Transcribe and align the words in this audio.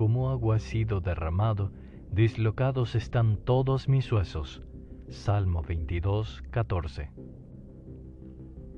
como 0.00 0.30
agua 0.30 0.56
ha 0.56 0.58
sido 0.60 1.02
derramado, 1.02 1.72
dislocados 2.10 2.94
están 2.94 3.36
todos 3.36 3.86
mis 3.86 4.10
huesos. 4.10 4.62
Salmo 5.10 5.60
22, 5.60 6.42
14. 6.50 7.10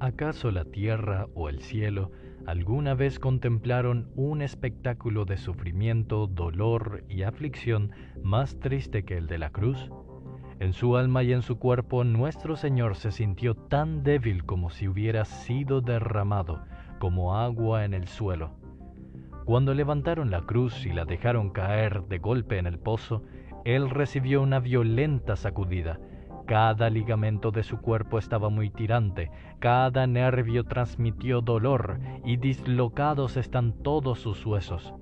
¿Acaso 0.01 0.51
la 0.51 0.65
tierra 0.65 1.29
o 1.37 1.49
el 1.49 1.61
cielo 1.61 2.11
alguna 2.45 2.95
vez 2.95 3.21
contemplaron 3.21 4.11
un 4.17 4.43
espectáculo 4.43 5.25
de 5.25 5.37
sufrimiento, 5.37 6.27
dolor 6.27 7.05
y 7.09 7.23
aflicción 7.23 7.93
más 8.25 8.59
triste 8.59 9.05
que 9.05 9.17
el 9.17 9.29
de 9.29 9.39
la 9.39 9.51
cruz? 9.51 9.93
En 10.59 10.73
su 10.73 10.97
alma 10.97 11.23
y 11.23 11.33
en 11.33 11.43
su 11.43 11.57
cuerpo 11.57 12.03
nuestro 12.03 12.57
Señor 12.57 12.97
se 12.97 13.13
sintió 13.13 13.55
tan 13.55 14.03
débil 14.03 14.45
como 14.45 14.71
si 14.71 14.89
hubiera 14.89 15.25
sido 15.25 15.83
derramado 15.83 16.65
como 16.99 17.37
agua 17.37 17.85
en 17.85 17.95
el 17.95 18.09
suelo. 18.09 18.57
Cuando 19.45 19.75
levantaron 19.75 20.31
la 20.31 20.43
cruz 20.43 20.87
y 20.87 20.93
la 20.93 21.05
dejaron 21.05 21.51
caer 21.51 22.05
de 22.05 22.19
golpe 22.19 22.59
en 22.59 22.67
el 22.67 22.79
pozo, 22.79 23.25
Él 23.65 23.91
recibió 23.91 24.41
una 24.41 24.61
violenta 24.61 25.35
sacudida. 25.35 25.99
Cada 26.47 26.91
ligamento 26.91 27.51
de 27.51 27.65
su 27.65 27.81
cuerpo 27.81 28.19
estaba 28.19 28.51
muy 28.51 28.71
tirante, 28.71 29.31
cada 29.59 30.07
nervio 30.07 30.65
transmitió 30.65 31.41
dolor 31.41 31.99
y 32.25 32.37
dislocados 32.37 33.37
están 33.37 33.73
todos 33.83 34.21
sus 34.21 34.47
huesos. 34.47 34.95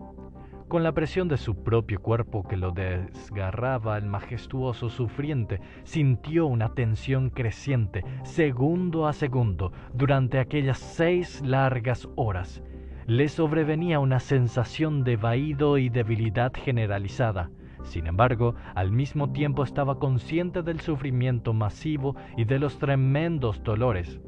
Con 0.69 0.85
la 0.85 0.93
presión 0.93 1.29
de 1.29 1.37
su 1.37 1.63
propio 1.63 2.01
cuerpo 2.01 2.47
que 2.47 2.57
lo 2.57 2.71
desgarraba 2.71 3.99
el 3.99 4.07
majestuoso 4.07 4.89
sufriente, 4.89 5.61
sintió 5.83 6.47
una 6.47 6.75
tensión 6.75 7.29
creciente, 7.31 8.05
segundo 8.23 9.07
a 9.07 9.13
segundo, 9.13 9.73
durante 9.93 10.39
aquellas 10.39 10.79
seis 10.79 11.43
largas 11.45 12.09
horas. 12.15 12.63
Le 13.07 13.29
sobrevenía 13.29 13.99
una 13.99 14.21
sensación 14.21 15.05
de 15.05 15.17
vaído 15.17 15.79
y 15.79 15.89
debilidad 15.89 16.53
generalizada. 16.55 17.51
Sin 17.83 18.07
embargo, 18.07 18.55
al 18.75 18.93
mismo 18.93 19.33
tiempo 19.33 19.65
estaba 19.65 19.99
consciente 19.99 20.63
del 20.63 20.81
sufrimiento 20.81 21.53
masivo 21.53 22.15
y 22.37 22.45
de 22.45 22.59
los 22.59 22.79
tremendos 22.79 23.63
dolores. 23.63 24.21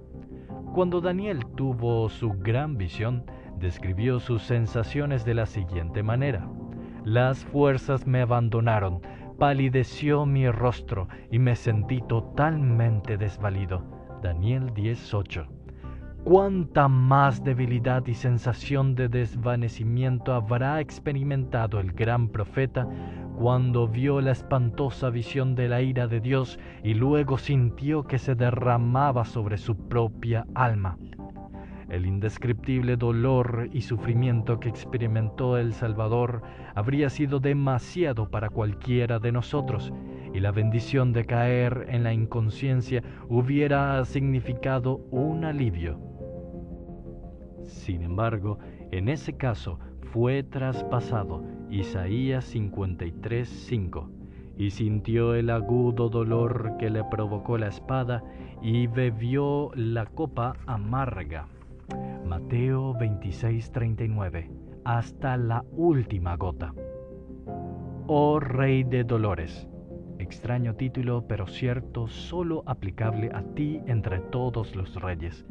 Cuando 0.75 1.01
Daniel 1.01 1.45
tuvo 1.55 2.09
su 2.09 2.31
gran 2.31 2.77
visión, 2.79 3.25
describió 3.59 4.21
sus 4.21 4.43
sensaciones 4.43 5.25
de 5.25 5.35
la 5.35 5.47
siguiente 5.47 6.03
manera. 6.03 6.49
Las 7.05 7.45
fuerzas 7.45 8.07
me 8.07 8.23
abandonaron, 8.23 9.01
palideció 9.39 10.25
mi 10.25 10.51
rostro 10.51 11.09
y 11.31 11.39
me 11.39 11.57
sentí 11.57 12.01
totalmente 12.09 13.19
desvalido. 13.19 13.85
Daniel 14.23 14.73
10:8. 14.73 15.62
¿Cuánta 16.25 16.87
más 16.87 17.43
debilidad 17.43 18.07
y 18.07 18.15
sensación 18.15 18.95
de 18.95 19.09
desvanecimiento 19.09 20.33
habrá 20.33 20.81
experimentado 20.81 21.81
el 21.81 21.91
gran 21.91 22.29
profeta 22.29 22.89
cuando 23.37 23.89
vio 23.89 24.21
la 24.21 24.31
espantosa 24.31 25.11
visión 25.11 25.57
de 25.57 25.69
la 25.69 25.83
ira 25.83 26.07
de 26.07 26.21
Dios 26.21 26.61
y 26.85 26.95
luego 26.95 27.39
sintió 27.39 28.05
que 28.05 28.19
se 28.19 28.37
derramaba 28.37 29.25
sobre 29.25 29.59
su 29.59 29.77
propia 29.89 30.47
alma? 30.55 30.97
El 31.89 32.07
indescriptible 32.07 32.97
dolor 32.97 33.69
y 33.73 33.81
sufrimiento 33.81 34.61
que 34.61 34.69
experimentó 34.69 35.59
el 35.59 35.73
Salvador 35.73 36.43
habría 36.77 37.11
sido 37.11 37.41
demasiado 37.41 38.31
para 38.31 38.49
cualquiera 38.49 39.19
de 39.19 39.33
nosotros, 39.33 39.93
y 40.33 40.39
la 40.39 40.53
bendición 40.53 41.13
de 41.13 41.25
caer 41.25 41.87
en 41.89 42.05
la 42.05 42.15
inconsciencia 42.15 43.03
hubiera 43.29 44.03
significado 44.05 45.01
un 45.11 45.45
alivio. 45.45 46.12
Sin 47.65 48.03
embargo, 48.03 48.59
en 48.91 49.09
ese 49.09 49.37
caso 49.37 49.79
fue 50.13 50.43
traspasado 50.43 51.43
Isaías 51.71 52.45
53:5 52.55 54.11
y 54.59 54.71
sintió 54.71 55.35
el 55.35 55.51
agudo 55.51 56.09
dolor 56.09 56.77
que 56.79 56.91
le 56.91 57.03
provocó 57.05 57.57
la 57.57 57.69
espada 57.69 58.23
y 58.61 58.87
bebió 58.87 59.71
la 59.75 60.07
copa 60.07 60.55
amarga. 60.67 61.47
Mateo 62.27 62.95
26:39, 62.95 64.51
hasta 64.85 65.37
la 65.37 65.65
última 65.73 66.37
gota. 66.37 66.75
Oh 68.07 68.41
Rey 68.41 68.85
de 68.85 69.05
Dolores, 69.05 69.69
extraño 70.19 70.75
título 70.75 71.27
pero 71.27 71.47
cierto, 71.47 72.09
solo 72.09 72.63
aplicable 72.67 73.31
a 73.33 73.43
ti 73.43 73.81
entre 73.87 74.21
todos 74.21 74.77
los 74.77 75.01
reyes. 75.01 75.47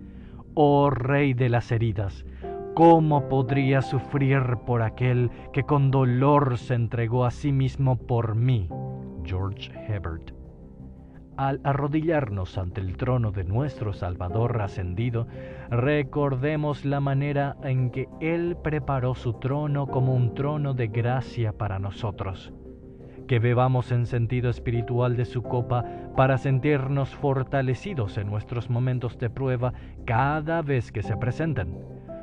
Oh 0.54 0.90
Rey 0.90 1.34
de 1.34 1.50
las 1.50 1.72
heridas, 1.72 2.26
¿cómo 2.74 3.30
podría 3.30 3.82
sufrir 3.82 4.58
por 4.66 4.82
aquel 4.82 5.32
que 5.54 5.64
con 5.64 5.92
dolor 5.92 6.58
se 6.58 6.74
entregó 6.74 7.26
a 7.26 7.32
sí 7.32 7.52
mismo 7.52 7.98
por 7.98 8.36
mí? 8.36 8.70
George 9.24 9.72
Hebert 9.88 10.34
al 11.38 11.60
arrodillarnos 11.64 12.58
ante 12.60 12.82
el 12.82 12.98
trono 12.98 13.32
de 13.32 13.44
nuestro 13.44 13.94
Salvador 13.94 14.62
ascendido, 14.62 15.28
recordemos 15.72 16.86
la 16.86 17.00
manera 17.00 17.58
en 17.64 17.90
que 17.90 18.08
Él 18.20 18.58
preparó 18.64 19.16
su 19.16 19.34
trono 19.34 19.88
como 19.88 20.14
un 20.14 20.36
trono 20.36 20.76
de 20.76 20.88
gracia 20.88 21.54
para 21.54 21.80
nosotros. 21.80 22.54
Que 23.32 23.40
bebamos 23.40 23.94
en 23.94 24.08
sentido 24.08 24.50
espiritual 24.50 25.16
de 25.16 25.24
su 25.24 25.42
copa 25.42 25.86
para 26.18 26.38
sentirnos 26.38 27.16
fortalecidos 27.16 28.18
en 28.18 28.30
nuestros 28.30 28.70
momentos 28.70 29.18
de 29.20 29.30
prueba 29.30 29.72
cada 30.04 30.62
vez 30.62 30.92
que 30.92 31.02
se 31.02 31.16
presenten. 31.16 31.78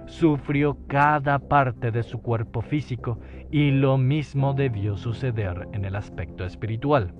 Sufrió 0.04 0.76
cada 0.86 1.38
parte 1.38 1.92
de 1.92 2.02
su 2.02 2.20
cuerpo 2.20 2.60
físico 2.60 3.18
y 3.50 3.70
lo 3.70 3.96
mismo 3.96 4.52
debió 4.52 4.98
suceder 4.98 5.66
en 5.72 5.86
el 5.86 5.96
aspecto 5.96 6.44
espiritual 6.44 7.14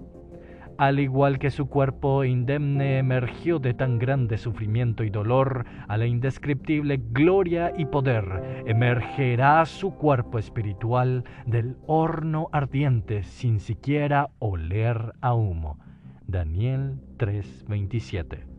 al 0.79 1.01
igual 1.01 1.39
que 1.41 1.51
su 1.51 1.69
cuerpo 1.69 2.25
indemne 2.25 2.99
emergió 2.99 3.59
de 3.59 3.75
tan 3.75 3.99
grande 3.99 4.39
sufrimiento 4.39 5.03
y 5.03 5.11
dolor 5.11 5.67
a 5.89 5.97
la 5.97 6.07
indescriptible 6.07 7.01
gloria 7.11 7.73
y 7.77 7.85
poder, 7.85 8.63
emergerá 8.67 9.67
su 9.67 9.95
cuerpo 9.95 10.39
espiritual 10.39 11.25
del 11.47 11.77
horno 11.87 12.49
ardiente 12.53 13.25
sin 13.25 13.59
siquiera 13.59 14.31
oler 14.39 15.13
a 15.21 15.35
humo. 15.35 15.79
Daniel 16.27 17.01
3:27 17.17 18.58